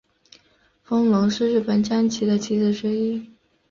[0.81, 3.29] 风龙是日本将棋的棋子之一。